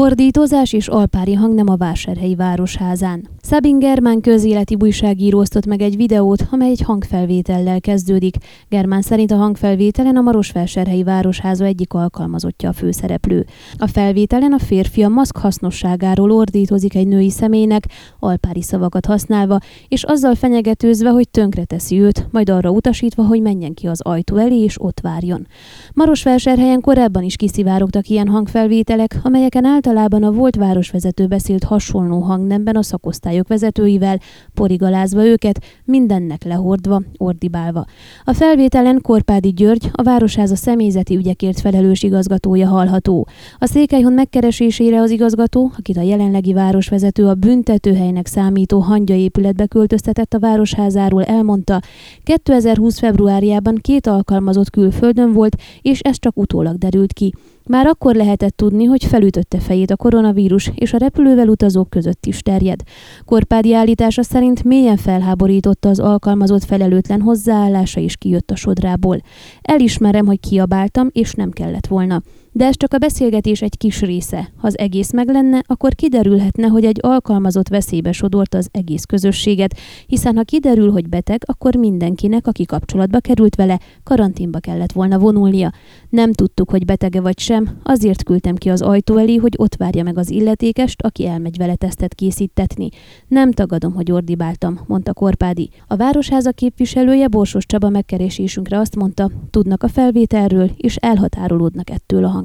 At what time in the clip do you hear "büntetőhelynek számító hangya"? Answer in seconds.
47.34-49.14